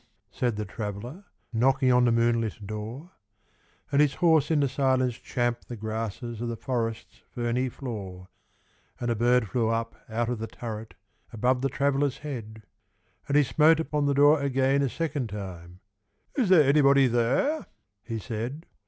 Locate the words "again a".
14.41-14.89